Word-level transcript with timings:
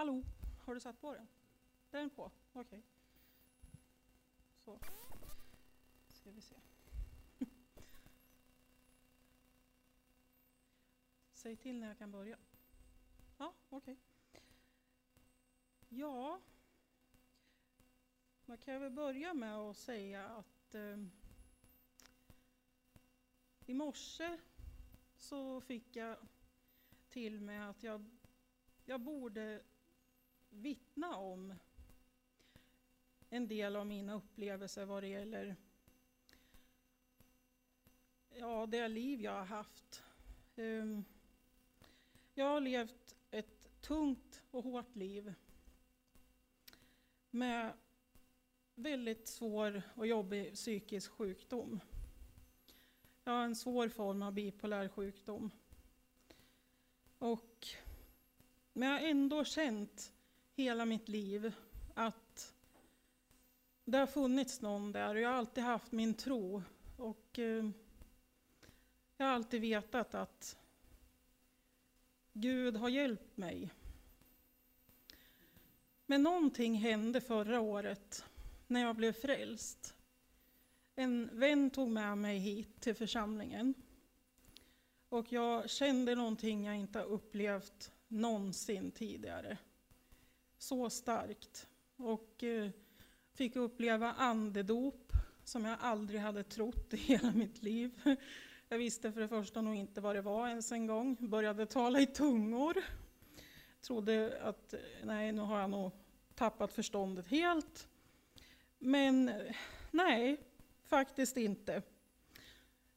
Hallå, 0.00 0.24
har 0.58 0.74
du 0.74 0.80
satt 0.80 1.00
på 1.00 1.14
den? 1.14 1.28
Den 1.90 2.04
är 2.04 2.08
på? 2.08 2.30
Okej. 2.52 2.82
Så. 4.54 4.78
Ska 6.08 6.30
vi 6.30 6.40
se. 6.40 6.54
Säg 11.32 11.56
till 11.56 11.80
när 11.80 11.88
jag 11.88 11.98
kan 11.98 12.10
börja. 12.10 12.38
Ja, 13.38 13.54
okej. 13.68 13.98
Ja, 15.88 16.40
man 18.44 18.58
kan 18.58 18.80
väl 18.80 18.92
börja 18.92 19.34
med 19.34 19.56
att 19.56 19.76
säga 19.76 20.28
att 20.28 20.74
eh, 20.74 20.98
i 23.66 23.74
morse 23.74 24.38
så 25.16 25.60
fick 25.60 25.96
jag 25.96 26.16
till 27.08 27.40
mig 27.40 27.58
att 27.58 27.82
jag, 27.82 28.04
jag 28.84 29.00
borde 29.00 29.62
vittna 30.50 31.16
om 31.16 31.54
en 33.28 33.48
del 33.48 33.76
av 33.76 33.86
mina 33.86 34.14
upplevelser 34.14 34.84
vad 34.84 35.02
det 35.02 35.08
gäller 35.08 35.56
ja, 38.40 38.66
det 38.66 38.88
liv 38.88 39.20
jag 39.20 39.32
har 39.32 39.44
haft. 39.44 40.02
Ehm, 40.56 41.04
jag 42.34 42.44
har 42.44 42.60
levt 42.60 43.16
ett 43.30 43.80
tungt 43.80 44.42
och 44.50 44.64
hårt 44.64 44.96
liv 44.96 45.34
med 47.30 47.72
väldigt 48.74 49.28
svår 49.28 49.82
och 49.94 50.06
jobbig 50.06 50.54
psykisk 50.54 51.10
sjukdom. 51.10 51.80
Jag 53.24 53.32
har 53.32 53.44
en 53.44 53.56
svår 53.56 53.88
form 53.88 54.22
av 54.22 54.32
bipolär 54.32 54.88
sjukdom. 54.88 55.50
Och, 57.18 57.66
men 58.72 58.88
jag 58.88 59.00
har 59.00 59.08
ändå 59.08 59.44
känt 59.44 60.12
hela 60.60 60.84
mitt 60.84 61.08
liv 61.08 61.52
att 61.94 62.54
det 63.84 63.98
har 63.98 64.06
funnits 64.06 64.60
någon 64.60 64.92
där 64.92 65.14
och 65.14 65.20
jag 65.20 65.28
har 65.28 65.36
alltid 65.36 65.64
haft 65.64 65.92
min 65.92 66.14
tro. 66.14 66.62
Och 66.96 67.38
eh, 67.38 67.70
jag 69.16 69.26
har 69.26 69.32
alltid 69.32 69.60
vetat 69.60 70.14
att 70.14 70.56
Gud 72.32 72.76
har 72.76 72.88
hjälpt 72.88 73.36
mig. 73.36 73.70
Men 76.06 76.22
någonting 76.22 76.74
hände 76.74 77.20
förra 77.20 77.60
året 77.60 78.24
när 78.66 78.80
jag 78.80 78.96
blev 78.96 79.12
frälst. 79.12 79.94
En 80.94 81.30
vän 81.32 81.70
tog 81.70 81.88
med 81.88 82.18
mig 82.18 82.38
hit 82.38 82.80
till 82.80 82.94
församlingen. 82.94 83.74
Och 85.08 85.32
jag 85.32 85.70
kände 85.70 86.14
någonting 86.14 86.64
jag 86.64 86.76
inte 86.76 86.98
har 86.98 87.06
upplevt 87.06 87.92
någonsin 88.08 88.90
tidigare. 88.90 89.58
Så 90.60 90.90
starkt. 90.90 91.68
Och 91.96 92.44
eh, 92.44 92.70
fick 93.34 93.56
uppleva 93.56 94.12
andedop 94.12 95.12
som 95.44 95.64
jag 95.64 95.78
aldrig 95.80 96.20
hade 96.20 96.42
trott 96.42 96.94
i 96.94 96.96
hela 96.96 97.32
mitt 97.32 97.62
liv. 97.62 98.00
Jag 98.68 98.78
visste 98.78 99.12
för 99.12 99.20
det 99.20 99.28
första 99.28 99.60
nog 99.60 99.74
inte 99.74 100.00
vad 100.00 100.16
det 100.16 100.22
var 100.22 100.48
ens 100.48 100.72
en 100.72 100.86
gång. 100.86 101.16
Började 101.20 101.66
tala 101.66 102.00
i 102.00 102.06
tungor. 102.06 102.76
Trodde 103.80 104.40
att 104.42 104.74
nej, 105.04 105.32
nu 105.32 105.42
har 105.42 105.60
jag 105.60 105.70
nog 105.70 105.92
tappat 106.34 106.72
förståndet 106.72 107.26
helt. 107.26 107.88
Men 108.78 109.30
nej, 109.90 110.40
faktiskt 110.84 111.36
inte. 111.36 111.82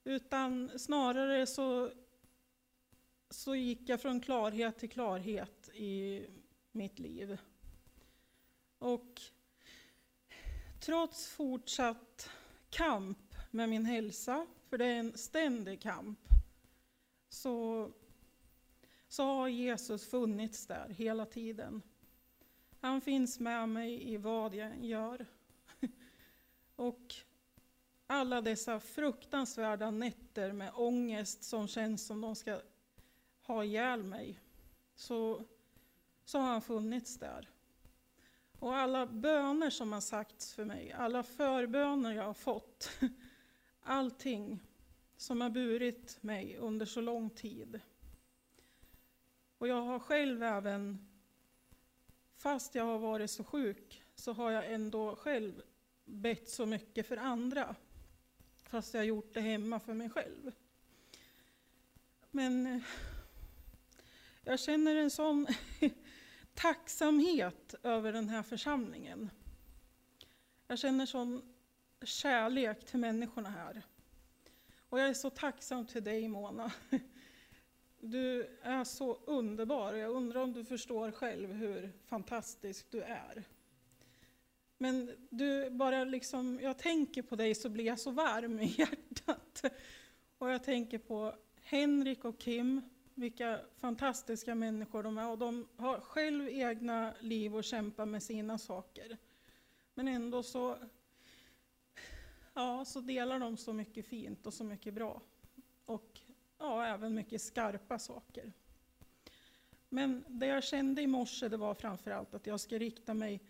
Utan 0.03 0.79
snarare 0.79 1.45
så, 1.45 1.91
så 3.29 3.55
gick 3.55 3.89
jag 3.89 4.01
från 4.01 4.21
klarhet 4.21 4.77
till 4.77 4.89
klarhet 4.89 5.69
i 5.73 6.25
mitt 6.71 6.99
liv. 6.99 7.37
Och 8.83 9.21
trots 10.79 11.27
fortsatt 11.27 12.29
kamp 12.69 13.35
med 13.51 13.69
min 13.69 13.85
hälsa, 13.85 14.47
för 14.69 14.77
det 14.77 14.85
är 14.85 14.99
en 14.99 15.17
ständig 15.17 15.81
kamp, 15.81 16.19
så, 17.29 17.89
så 19.07 19.23
har 19.23 19.47
Jesus 19.47 20.09
funnits 20.09 20.67
där 20.67 20.89
hela 20.89 21.25
tiden. 21.25 21.81
Han 22.79 23.01
finns 23.01 23.39
med 23.39 23.69
mig 23.69 24.13
i 24.13 24.17
vad 24.17 24.55
jag 24.55 24.85
gör. 24.85 25.25
Och 26.75 27.13
alla 28.07 28.41
dessa 28.41 28.79
fruktansvärda 28.79 29.91
nätter 29.91 30.51
med 30.51 30.71
ångest 30.75 31.43
som 31.43 31.67
känns 31.67 32.05
som 32.05 32.21
de 32.21 32.35
ska 32.35 32.61
ha 33.41 33.63
ihjäl 33.63 34.03
mig, 34.03 34.39
så, 34.95 35.45
så 36.25 36.39
har 36.39 36.47
han 36.47 36.61
funnits 36.61 37.17
där. 37.17 37.52
Och 38.63 38.75
alla 38.75 39.05
böner 39.05 39.69
som 39.69 39.91
har 39.91 40.01
sagts 40.01 40.53
för 40.53 40.65
mig, 40.65 40.91
alla 40.91 41.23
förböner 41.23 42.11
jag 42.11 42.23
har 42.23 42.33
fått, 42.33 42.89
allting 43.83 44.59
som 45.17 45.41
har 45.41 45.49
burit 45.49 46.23
mig 46.23 46.57
under 46.57 46.85
så 46.85 47.01
lång 47.01 47.29
tid. 47.29 47.79
Och 49.57 49.67
jag 49.67 49.81
har 49.81 49.99
själv 49.99 50.43
även, 50.43 51.07
fast 52.37 52.75
jag 52.75 52.83
har 52.83 52.99
varit 52.99 53.31
så 53.31 53.43
sjuk, 53.43 54.03
så 54.15 54.33
har 54.33 54.51
jag 54.51 54.73
ändå 54.73 55.15
själv 55.15 55.61
bett 56.05 56.49
så 56.49 56.65
mycket 56.65 57.07
för 57.07 57.17
andra. 57.17 57.75
Fast 58.63 58.93
jag 58.93 59.01
har 59.01 59.05
gjort 59.05 59.33
det 59.33 59.41
hemma 59.41 59.79
för 59.79 59.93
mig 59.93 60.09
själv. 60.09 60.51
Men 62.31 62.67
eh, 62.67 62.81
jag 64.43 64.59
känner 64.59 64.95
en 64.95 65.11
sån 65.11 65.47
tacksamhet 66.53 67.75
över 67.83 68.13
den 68.13 68.29
här 68.29 68.43
församlingen. 68.43 69.29
Jag 70.67 70.79
känner 70.79 71.05
sån 71.05 71.53
kärlek 72.03 72.85
till 72.85 72.99
människorna 72.99 73.49
här. 73.49 73.81
Och 74.89 74.99
jag 74.99 75.07
är 75.07 75.13
så 75.13 75.29
tacksam 75.29 75.87
till 75.87 76.03
dig 76.03 76.27
Mona. 76.27 76.71
Du 77.99 78.57
är 78.61 78.83
så 78.83 79.19
underbar. 79.25 79.93
Jag 79.93 80.11
undrar 80.11 80.41
om 80.41 80.53
du 80.53 80.65
förstår 80.65 81.11
själv 81.11 81.53
hur 81.53 81.91
fantastisk 82.05 82.91
du 82.91 83.01
är. 83.01 83.43
Men 84.77 85.11
du, 85.29 85.69
bara 85.69 86.03
liksom, 86.03 86.59
jag 86.61 86.77
tänker 86.77 87.21
på 87.21 87.35
dig 87.35 87.55
så 87.55 87.69
blir 87.69 87.85
jag 87.85 87.99
så 87.99 88.11
varm 88.11 88.59
i 88.59 88.65
hjärtat. 88.65 89.63
Och 90.37 90.49
jag 90.49 90.63
tänker 90.63 90.97
på 90.97 91.35
Henrik 91.61 92.25
och 92.25 92.39
Kim, 92.39 92.81
vilka 93.15 93.59
fantastiska 93.77 94.55
människor 94.55 95.03
de 95.03 95.17
är. 95.17 95.29
Och 95.29 95.37
de 95.37 95.67
har 95.77 95.99
själv 95.99 96.49
egna 96.49 97.13
liv 97.19 97.55
och 97.55 97.63
kämpar 97.63 98.05
med 98.05 98.23
sina 98.23 98.57
saker. 98.57 99.17
Men 99.93 100.07
ändå 100.07 100.43
så, 100.43 100.77
ja, 102.53 102.85
så 102.85 103.01
delar 103.01 103.39
de 103.39 103.57
så 103.57 103.73
mycket 103.73 104.05
fint 104.05 104.47
och 104.47 104.53
så 104.53 104.63
mycket 104.63 104.93
bra. 104.93 105.21
Och 105.85 106.19
ja, 106.57 106.85
även 106.85 107.13
mycket 107.13 107.41
skarpa 107.41 107.99
saker. 107.99 108.53
Men 109.89 110.23
det 110.27 110.45
jag 110.45 110.63
kände 110.63 111.01
i 111.01 111.07
morse 111.07 111.49
det 111.49 111.57
var 111.57 111.75
framförallt 111.75 112.33
att 112.33 112.47
jag 112.47 112.59
ska 112.59 112.77
rikta 112.77 113.13
mig 113.13 113.41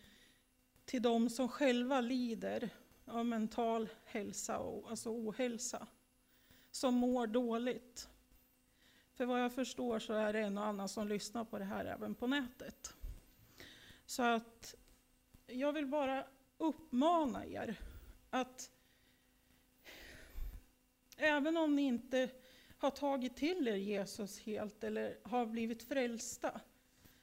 till 0.85 1.01
de 1.01 1.30
som 1.30 1.50
själva 1.50 2.01
lider 2.01 2.69
av 3.06 3.25
mental 3.25 3.90
hälsa, 4.06 4.59
och, 4.59 4.90
alltså 4.90 5.09
ohälsa, 5.09 5.88
som 6.72 6.94
mår 6.94 7.28
dåligt. 7.28 8.09
För 9.13 9.25
vad 9.25 9.41
jag 9.41 9.53
förstår 9.53 10.00
så 10.00 10.13
är 10.13 10.34
det 10.34 10.40
en 10.40 10.57
och 10.57 10.66
annan 10.66 10.90
som 10.90 11.07
lyssnar 11.07 11.46
på 11.46 11.59
det 11.59 11.66
här 11.66 11.85
även 11.85 12.16
på 12.16 12.28
nätet. 12.28 12.94
Så 14.06 14.24
att 14.24 14.75
jag 15.47 15.74
vill 15.74 15.88
bara 15.88 16.25
uppmana 16.57 17.46
er 17.46 17.79
att 18.29 18.72
även 21.18 21.57
om 21.57 21.75
ni 21.75 21.81
inte 21.81 22.29
har 22.78 22.91
tagit 22.91 23.38
till 23.38 23.68
er 23.68 23.75
Jesus 23.75 24.40
helt 24.40 24.84
eller 24.84 25.18
har 25.24 25.45
blivit 25.45 25.84
frälsta, 25.84 26.62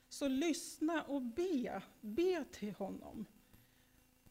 så 0.09 0.29
lyssna 0.29 1.03
och 1.03 1.23
be. 1.23 1.83
Be 2.01 2.45
till 2.53 2.73
honom. 2.73 3.27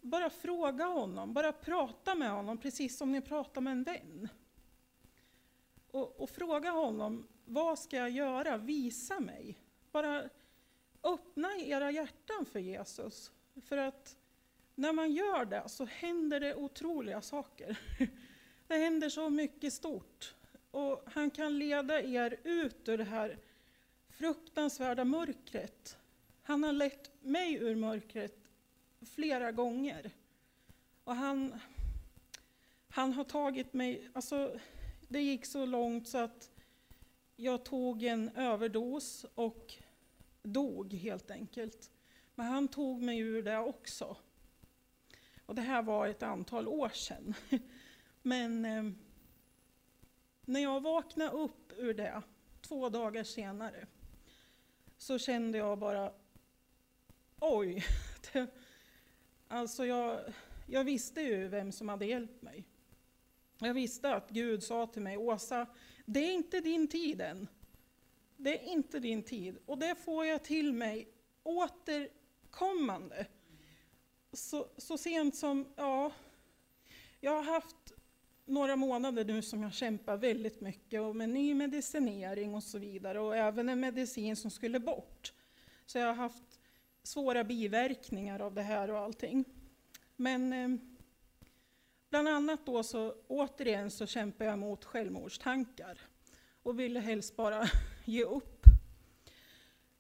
Bara 0.02 0.30
fråga 0.30 0.86
honom, 0.86 1.34
bara 1.34 1.52
prata 1.52 2.16
med 2.16 2.32
honom 2.32 2.58
precis 2.58 2.98
som 2.98 3.12
ni 3.12 3.22
pratar 3.22 3.62
med 3.62 3.72
en 3.72 3.84
vän. 3.84 4.30
Och, 5.92 6.22
och, 6.22 6.30
fråga 6.30 6.72
honom, 6.72 7.28
vad 7.46 7.80
ska 7.80 7.98
jag 7.98 8.10
göra? 8.10 8.58
Visa 8.58 9.20
mig. 9.20 9.58
Bara 9.92 10.30
öppna 11.04 11.58
era 11.58 11.92
hjärtan 11.92 12.46
för 12.46 12.60
Jesus. 12.60 13.32
För 13.64 13.78
att 13.78 14.18
när 14.76 14.94
man 14.94 15.12
gör 15.12 15.46
det 15.46 15.64
så 15.70 15.86
händer 15.86 16.40
det 16.40 16.56
otroliga 16.56 17.22
saker. 17.22 17.80
Det 18.68 18.78
händer 18.78 19.10
så 19.10 19.30
mycket 19.30 19.74
stort. 19.74 20.36
Och 20.72 21.04
han 21.06 21.32
kan 21.32 21.60
leda 21.60 22.02
er 22.02 22.40
ut 22.44 22.90
ur 22.90 22.98
det 22.98 23.04
här 23.04 23.40
fruktansvärda 24.10 25.06
mörkret. 25.06 25.98
Han 26.44 26.64
har 26.64 26.74
lett 26.74 27.12
mig 27.22 27.54
ur 27.54 27.76
mörkret 27.76 28.38
flera 29.16 29.52
gånger. 29.52 30.12
Och 31.04 31.16
han, 31.16 31.60
han 32.90 33.14
har 33.14 33.24
tagit 33.24 33.74
mig, 33.74 34.10
alltså 34.14 34.60
det 35.10 35.22
gick 35.22 35.46
så 35.46 35.66
långt 35.66 36.08
så 36.08 36.18
att 36.18 36.52
jag 37.36 37.66
tog 37.66 38.04
en 38.04 38.30
överdos 38.30 39.26
och 39.36 39.74
dog 40.44 40.94
helt 40.94 41.32
enkelt. 41.32 41.92
Men 42.36 42.46
han 42.46 42.68
tog 42.68 43.02
mig 43.02 43.20
ur 43.20 43.44
det 43.44 43.58
också. 43.58 44.18
Och 45.46 45.56
det 45.56 45.62
här 45.62 45.84
var 45.84 46.08
ett 46.08 46.24
antal 46.24 46.68
år 46.68 46.90
sedan. 46.90 47.34
Men 48.22 48.66
eh, 48.66 48.84
när 50.46 50.60
jag 50.60 50.82
vaknade 50.82 51.32
upp 51.32 51.74
ur 51.78 51.94
det, 51.94 52.22
två 52.62 52.90
dagar 52.90 53.24
senare, 53.24 53.88
så 54.98 55.18
kände 55.20 55.58
jag 55.58 55.80
bara, 55.80 56.14
oj. 57.40 57.86
Det, 58.34 58.48
alltså 59.48 59.86
jag, 59.86 60.20
jag 60.68 60.84
visste 60.84 61.22
ju 61.22 61.48
vem 61.48 61.72
som 61.72 61.90
hade 61.90 62.06
hjälpt 62.06 62.42
mig. 62.42 62.69
Jag 63.60 63.74
visste 63.74 64.16
att 64.16 64.30
Gud 64.30 64.64
sa 64.64 64.88
till 64.88 65.02
mig, 65.02 65.18
Åsa, 65.18 65.68
det 66.06 66.20
är 66.20 66.34
inte 66.34 66.60
din 66.62 66.88
tid 66.88 67.22
än. 67.22 67.48
Det 68.38 68.60
är 68.60 68.72
inte 68.74 69.00
din 69.00 69.24
tid. 69.24 69.58
Och 69.66 69.78
det 69.78 69.96
får 69.96 70.26
jag 70.26 70.44
till 70.44 70.74
mig 70.74 71.08
återkommande. 71.44 73.26
Så, 74.34 74.68
så 74.78 74.98
sent 74.98 75.36
som, 75.36 75.74
ja, 75.76 76.12
jag 77.20 77.32
har 77.32 77.44
haft 77.44 77.94
några 78.46 78.76
månader 78.76 79.26
nu 79.26 79.42
som 79.42 79.64
jag 79.64 79.74
kämpar 79.74 80.18
väldigt 80.18 80.62
mycket 80.62 81.02
och 81.02 81.16
med 81.16 81.30
ny 81.30 81.54
medicinering 81.54 82.56
och 82.56 82.64
så 82.64 82.78
vidare 82.78 83.20
och 83.20 83.36
även 83.36 83.70
en 83.70 83.80
medicin 83.80 84.36
som 84.36 84.52
skulle 84.52 84.80
bort. 84.80 85.34
Så 85.86 85.98
jag 85.98 86.08
har 86.08 86.14
haft 86.14 86.60
svåra 87.04 87.44
biverkningar 87.44 88.40
av 88.40 88.54
det 88.54 88.62
här 88.62 88.92
och 88.92 89.00
allting. 89.00 89.46
Men 90.16 90.54
eh, 90.54 90.80
bland 92.10 92.28
annat 92.28 92.66
då 92.66 92.84
så 92.84 93.16
återigen 93.28 93.92
så 93.92 94.06
kämpar 94.06 94.46
jag 94.46 94.60
mot 94.60 94.86
självmordstankar 94.86 96.00
och 96.64 96.80
ville 96.80 97.00
helst 97.00 97.36
bara 97.36 97.66
ge 98.06 98.24
upp. 98.24 98.66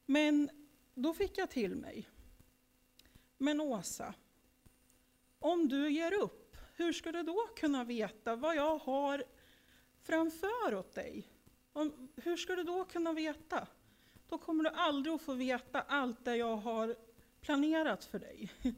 Men 0.05 0.49
då 0.93 1.13
fick 1.13 1.37
jag 1.37 1.49
till 1.49 1.75
mig, 1.75 2.09
men 3.37 3.61
Åsa, 3.61 4.13
om 5.39 5.67
du 5.67 5.91
ger 5.91 6.13
upp, 6.13 6.57
hur 6.75 6.93
ska 6.93 7.11
du 7.11 7.23
då 7.23 7.47
kunna 7.55 7.83
veta 7.83 8.35
vad 8.35 8.55
jag 8.55 8.77
har 8.77 9.23
framför 10.01 10.75
åt 10.75 10.95
dig? 10.95 11.27
Om, 11.73 12.09
hur 12.15 12.37
ska 12.37 12.55
du 12.55 12.63
då 12.63 12.85
kunna 12.85 13.13
veta? 13.13 13.67
Då 14.29 14.37
kommer 14.37 14.63
du 14.63 14.69
aldrig 14.69 15.15
att 15.15 15.21
få 15.21 15.33
veta 15.33 15.81
allt 15.81 16.25
det 16.25 16.35
jag 16.35 16.55
har 16.55 16.95
planerat 17.41 18.05
för 18.05 18.19
dig. 18.19 18.51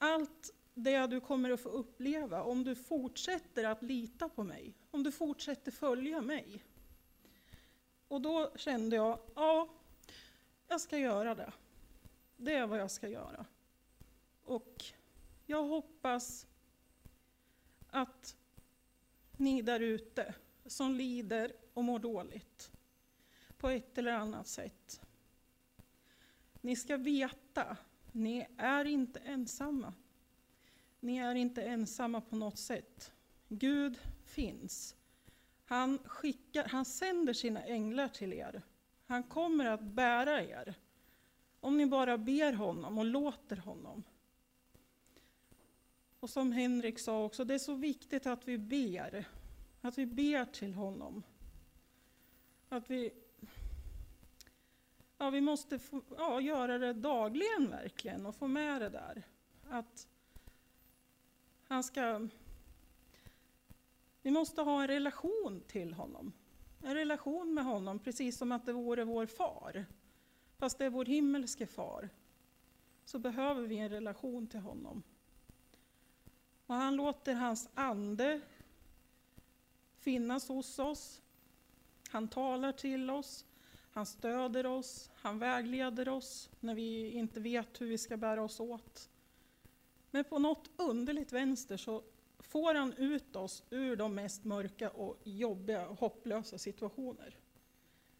Allt 0.00 0.54
det 0.78 1.06
du 1.06 1.20
kommer 1.20 1.50
att 1.50 1.60
få 1.60 1.68
uppleva 1.68 2.42
om 2.42 2.64
du 2.64 2.74
fortsätter 2.74 3.64
att 3.64 3.82
lita 3.82 4.28
på 4.28 4.44
mig, 4.44 4.74
om 4.90 5.02
du 5.02 5.12
fortsätter 5.12 5.70
följa 5.70 6.20
mig. 6.20 6.64
Och 8.08 8.20
då 8.20 8.52
kände 8.56 8.96
jag, 8.96 9.18
ja, 9.34 9.68
jag 10.68 10.80
ska 10.80 10.98
göra 10.98 11.34
det. 11.34 11.52
Det 12.36 12.54
är 12.54 12.66
vad 12.66 12.78
jag 12.78 12.90
ska 12.90 13.08
göra. 13.08 13.46
Och 14.42 14.84
jag 15.46 15.62
hoppas 15.62 16.46
att 17.90 18.36
ni 19.36 19.62
där 19.62 19.80
ute 19.80 20.34
som 20.66 20.94
lider 20.94 21.52
och 21.74 21.84
mår 21.84 21.98
dåligt 21.98 22.70
på 23.58 23.68
ett 23.68 23.98
eller 23.98 24.12
annat 24.12 24.46
sätt. 24.46 25.00
Ni 26.60 26.76
ska 26.76 26.96
veta, 26.96 27.76
ni 28.12 28.46
är 28.56 28.84
inte 28.84 29.20
ensamma. 29.20 29.94
Ni 31.00 31.16
är 31.16 31.34
inte 31.34 31.62
ensamma 31.62 32.20
på 32.20 32.36
något 32.36 32.58
sätt. 32.58 33.12
Gud 33.48 33.98
finns. 34.24 34.96
Han, 35.64 35.98
skickar, 36.04 36.64
han 36.64 36.84
sänder 36.84 37.32
sina 37.32 37.62
änglar 37.62 38.08
till 38.08 38.32
er. 38.32 38.62
Han 39.06 39.22
kommer 39.22 39.66
att 39.66 39.82
bära 39.82 40.42
er. 40.42 40.74
Om 41.60 41.78
ni 41.78 41.86
bara 41.86 42.18
ber 42.18 42.52
honom 42.52 42.98
och 42.98 43.04
låter 43.04 43.56
honom. 43.56 44.02
Och 46.20 46.30
som 46.30 46.52
Henrik 46.52 46.98
sa 46.98 47.24
också, 47.24 47.44
det 47.44 47.54
är 47.54 47.58
så 47.58 47.74
viktigt 47.74 48.26
att 48.26 48.48
vi 48.48 48.58
ber. 48.58 49.28
Att 49.80 49.98
vi 49.98 50.06
ber 50.06 50.44
till 50.44 50.74
honom. 50.74 51.22
Att 52.68 52.90
vi, 52.90 53.10
ja, 55.18 55.30
vi 55.30 55.40
måste 55.40 55.78
få, 55.78 56.02
ja, 56.16 56.40
göra 56.40 56.78
det 56.78 56.92
dagligen 56.92 57.70
verkligen 57.70 58.26
och 58.26 58.34
få 58.34 58.46
med 58.46 58.80
det 58.80 58.88
där. 58.88 59.22
Att 59.70 60.08
han 61.68 61.84
ska... 61.84 62.28
Vi 64.22 64.30
måste 64.30 64.62
ha 64.62 64.82
en 64.82 64.88
relation 64.88 65.62
till 65.66 65.92
honom. 65.92 66.32
En 66.82 66.94
relation 66.94 67.54
med 67.54 67.64
honom, 67.64 67.98
precis 67.98 68.38
som 68.38 68.52
att 68.52 68.66
det 68.66 68.72
vore 68.72 69.04
vår 69.04 69.26
far. 69.26 69.86
Fast 70.56 70.78
det 70.78 70.84
är 70.84 70.90
vår 70.90 71.04
himmelske 71.04 71.66
far. 71.66 72.08
Så 73.04 73.18
behöver 73.18 73.62
vi 73.66 73.76
en 73.78 73.88
relation 73.88 74.46
till 74.46 74.60
honom. 74.60 75.02
Och 76.66 76.74
han 76.74 76.96
låter 76.96 77.34
hans 77.34 77.68
ande 77.74 78.40
finnas 79.98 80.48
hos 80.48 80.78
oss. 80.78 81.22
Han 82.08 82.28
talar 82.28 82.72
till 82.72 83.10
oss, 83.10 83.46
han 83.90 84.06
stöder 84.06 84.66
oss, 84.66 85.10
han 85.14 85.38
vägleder 85.38 86.08
oss 86.08 86.50
när 86.60 86.74
vi 86.74 87.10
inte 87.10 87.40
vet 87.40 87.80
hur 87.80 87.86
vi 87.86 87.98
ska 87.98 88.16
bära 88.16 88.42
oss 88.42 88.60
åt. 88.60 89.10
Men 90.10 90.24
på 90.24 90.38
något 90.38 90.70
underligt 90.76 91.32
vänster 91.32 91.76
så 91.76 92.02
får 92.38 92.74
han 92.74 92.92
ut 92.92 93.36
oss 93.36 93.64
ur 93.70 93.96
de 93.96 94.14
mest 94.14 94.44
mörka 94.44 94.90
och 94.90 95.18
jobbiga 95.24 95.88
och 95.88 96.00
hopplösa 96.00 96.58
situationer. 96.58 97.36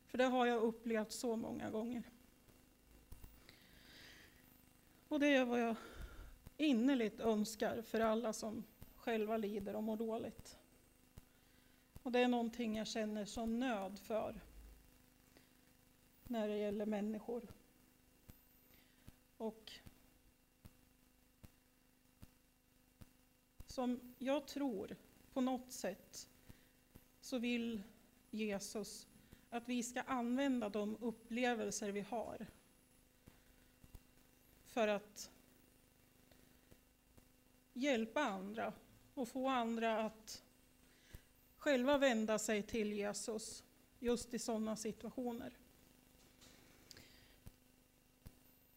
För 0.06 0.18
det 0.18 0.24
har 0.24 0.46
jag 0.46 0.62
upplevt 0.62 1.12
så 1.12 1.36
många 1.36 1.70
gånger. 1.70 2.02
Och 5.08 5.20
det 5.20 5.34
är 5.34 5.44
vad 5.44 5.60
jag 5.60 5.76
innerligt 6.56 7.20
önskar 7.20 7.82
för 7.82 8.00
alla 8.00 8.32
som 8.32 8.64
själva 8.96 9.36
lider 9.36 9.76
och 9.76 9.82
mår 9.82 9.96
dåligt. 9.96 10.58
Och 12.02 12.12
det 12.12 12.18
är 12.18 12.28
någonting 12.28 12.76
jag 12.76 12.86
känner 12.86 13.24
som 13.24 13.58
nöd 13.58 13.98
för 13.98 14.40
när 16.24 16.48
det 16.48 16.56
gäller 16.56 16.86
människor. 16.86 17.42
Och 19.36 19.72
som 23.78 24.00
jag 24.18 24.46
tror 24.46 24.96
på 25.32 25.40
något 25.40 25.72
sätt 25.72 26.28
så 27.20 27.38
vill 27.38 27.82
Jesus 28.30 29.06
att 29.50 29.68
vi 29.68 29.82
ska 29.82 30.00
använda 30.00 30.68
de 30.68 30.96
upplevelser 31.00 31.92
vi 31.92 32.00
har 32.00 32.46
för 34.66 34.88
att 34.88 35.30
hjälpa 37.72 38.20
andra 38.20 38.72
och 39.14 39.28
få 39.28 39.48
andra 39.48 40.04
att 40.04 40.42
själva 41.56 41.98
vända 41.98 42.38
sig 42.38 42.62
till 42.62 42.92
Jesus 42.92 43.64
just 43.98 44.34
i 44.34 44.38
sådana 44.38 44.76
situationer. 44.76 45.56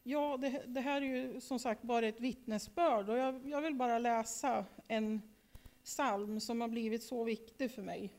Ja, 0.03 0.37
det, 0.37 0.63
det, 0.67 0.81
här 0.81 1.01
är 1.01 1.05
ju 1.05 1.41
som 1.41 1.59
sagt 1.59 1.81
bara 1.81 2.07
ett 2.07 2.19
vittnesbörd 2.19 3.09
och 3.09 3.17
jag, 3.17 3.47
jag 3.47 3.61
vill 3.61 3.75
bara 3.75 3.99
läsa 3.99 4.65
en 4.87 5.21
psalm 5.83 6.39
som 6.39 6.61
har 6.61 6.67
blivit 6.67 7.03
så 7.03 7.23
viktig 7.23 7.71
för 7.71 7.81
mig 7.81 8.13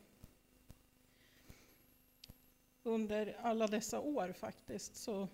under 2.83 3.37
alla 3.43 3.67
dessa 3.67 4.01
år 4.01 4.33
faktiskt. 4.33 4.97
Så. 4.97 5.29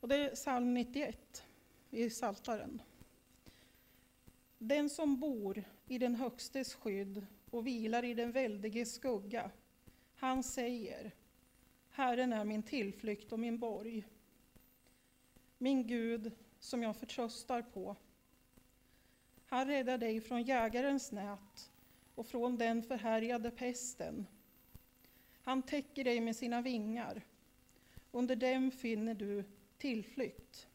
Och 0.00 0.08
det 0.08 0.16
är 0.16 0.34
psalm 0.34 0.74
91 0.74 1.44
i 1.90 2.10
Saltaren. 2.10 2.82
Den 4.58 4.90
som 4.90 5.20
bor 5.20 5.64
i 5.86 5.98
den 5.98 6.14
Högstes 6.14 6.74
skydd 6.74 7.26
och 7.50 7.66
vilar 7.66 8.04
i 8.04 8.14
den 8.14 8.32
väldiges 8.32 8.94
skugga, 8.94 9.50
han 10.14 10.42
säger 10.42 11.12
Herren 11.90 12.32
är 12.32 12.44
min 12.44 12.62
tillflykt 12.62 13.32
och 13.32 13.40
min 13.40 13.58
borg 13.58 14.04
min 15.58 15.86
Gud 15.86 16.32
som 16.58 16.82
jag 16.82 16.96
förtröstar 16.96 17.62
på. 17.62 17.96
Han 19.46 19.66
räddar 19.66 19.98
dig 19.98 20.20
från 20.20 20.42
jägarens 20.42 21.12
nät 21.12 21.70
och 22.14 22.26
från 22.26 22.56
den 22.58 22.82
förhärjade 22.82 23.50
pesten. 23.50 24.26
Han 25.42 25.62
täcker 25.62 26.04
dig 26.04 26.20
med 26.20 26.36
sina 26.36 26.62
vingar. 26.62 27.22
Under 28.12 28.36
dem 28.36 28.70
finner 28.70 29.14
du 29.14 29.44
tillflykt. 29.78 30.68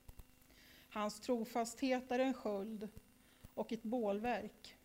Hans 0.89 1.19
trofasthet 1.19 2.11
är 2.11 2.19
en 2.19 2.33
sköld 2.33 2.89
och 3.53 3.71
ett 3.73 3.83
bålverk. 3.83 4.75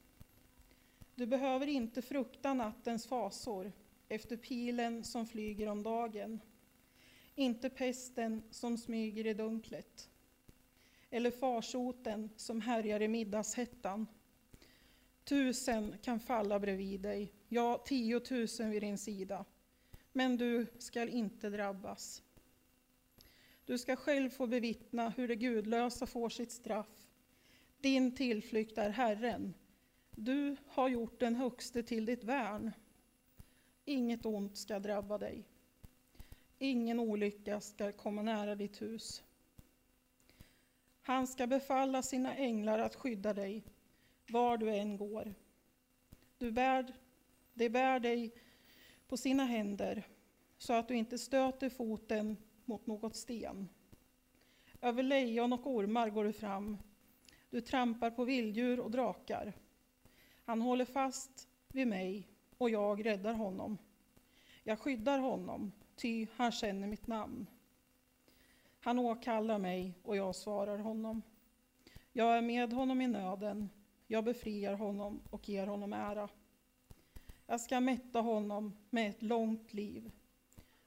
Du 1.14 1.26
behöver 1.26 1.66
inte 1.66 2.02
frukta 2.02 2.54
nattens 2.54 3.06
fasor 3.06 3.72
efter 4.08 4.36
pilen 4.36 5.04
som 5.04 5.26
flyger 5.26 5.68
om 5.68 5.82
dagen 5.82 6.40
inte 7.34 7.70
pesten 7.70 8.42
som 8.50 8.78
smyger 8.78 9.26
i 9.26 9.34
dunklet, 9.34 10.10
eller 11.10 11.30
farsoten 11.30 12.30
som 12.36 12.60
härjar 12.60 13.02
i 13.02 13.08
middagshettan. 13.08 14.06
Tusen 15.24 15.94
kan 16.02 16.20
falla 16.20 16.60
bredvid 16.60 17.00
dig, 17.00 17.32
ja, 17.48 17.82
tiotusen 17.86 18.70
vid 18.70 18.82
din 18.82 18.98
sida, 18.98 19.44
men 20.12 20.36
du 20.36 20.66
skall 20.78 21.08
inte 21.08 21.50
drabbas. 21.50 22.22
Du 23.64 23.78
ska 23.78 23.96
själv 23.96 24.30
få 24.30 24.46
bevittna 24.46 25.08
hur 25.08 25.28
det 25.28 25.36
gudlösa 25.36 26.06
får 26.06 26.28
sitt 26.28 26.52
straff. 26.52 27.08
Din 27.80 28.14
tillflykt 28.14 28.78
är 28.78 28.90
Herren. 28.90 29.54
Du 30.10 30.56
har 30.66 30.88
gjort 30.88 31.20
den 31.20 31.34
högste 31.34 31.82
till 31.82 32.04
ditt 32.04 32.24
värn. 32.24 32.72
Inget 33.84 34.26
ont 34.26 34.56
ska 34.56 34.78
drabba 34.78 35.18
dig. 35.18 35.44
Ingen 36.64 37.00
olycka 37.00 37.60
ska 37.60 37.92
komma 37.92 38.22
nära 38.22 38.54
ditt 38.54 38.82
hus. 38.82 39.22
Han 41.02 41.26
ska 41.26 41.46
befalla 41.46 42.02
sina 42.02 42.34
änglar 42.34 42.78
att 42.78 42.94
skydda 42.94 43.32
dig 43.32 43.64
var 44.28 44.56
du 44.56 44.70
än 44.70 44.96
går. 44.96 45.34
Du 46.38 46.52
bär, 46.52 46.94
de 47.54 47.68
bär 47.68 48.00
dig 48.00 48.34
på 49.08 49.16
sina 49.16 49.44
händer 49.44 50.06
så 50.58 50.72
att 50.72 50.88
du 50.88 50.96
inte 50.96 51.18
stöter 51.18 51.68
foten 51.68 52.36
mot 52.64 52.86
något 52.86 53.16
sten. 53.16 53.68
Över 54.80 55.02
lejon 55.02 55.52
och 55.52 55.66
ormar 55.66 56.10
går 56.10 56.24
du 56.24 56.32
fram. 56.32 56.78
Du 57.50 57.60
trampar 57.60 58.10
på 58.10 58.24
vilddjur 58.24 58.80
och 58.80 58.90
drakar. 58.90 59.52
Han 60.44 60.60
håller 60.60 60.84
fast 60.84 61.48
vid 61.68 61.88
mig 61.88 62.28
och 62.58 62.70
jag 62.70 63.06
räddar 63.06 63.34
honom. 63.34 63.78
Jag 64.62 64.78
skyddar 64.78 65.18
honom, 65.18 65.72
ty 65.96 66.26
han 66.36 66.52
känner 66.52 66.86
mitt 66.86 67.06
namn. 67.06 67.46
Han 68.80 68.98
åkallar 68.98 69.58
mig 69.58 69.94
och 70.02 70.16
jag 70.16 70.34
svarar 70.34 70.78
honom. 70.78 71.22
Jag 72.12 72.36
är 72.38 72.42
med 72.42 72.72
honom 72.72 73.00
i 73.00 73.06
nöden, 73.06 73.70
jag 74.06 74.24
befriar 74.24 74.74
honom 74.74 75.20
och 75.30 75.48
ger 75.48 75.66
honom 75.66 75.92
ära. 75.92 76.28
Jag 77.46 77.60
ska 77.60 77.80
mätta 77.80 78.20
honom 78.20 78.76
med 78.90 79.10
ett 79.10 79.22
långt 79.22 79.72
liv 79.72 80.10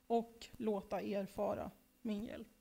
och 0.08 0.48
låta 0.58 1.02
erfara 1.02 1.72
min 2.02 2.24
hjälp. 2.24 2.57